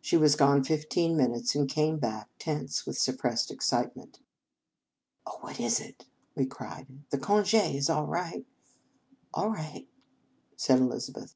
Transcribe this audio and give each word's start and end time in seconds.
She 0.00 0.16
was 0.16 0.36
gone 0.36 0.62
fifteen 0.62 1.16
minutes, 1.16 1.56
and 1.56 1.68
came 1.68 1.98
back, 1.98 2.28
tense 2.38 2.86
with 2.86 2.96
suppressed 2.96 3.50
excitement. 3.50 4.20
"Oh, 5.26 5.38
what 5.40 5.58
is 5.58 5.80
it?" 5.80 6.04
we 6.36 6.46
cried. 6.46 6.86
"The 7.10 7.18
conge 7.18 7.52
is 7.52 7.90
all 7.90 8.06
right?"" 8.06 8.46
All 9.34 9.50
right," 9.50 9.88
said 10.56 10.78
Elizabeth. 10.78 11.34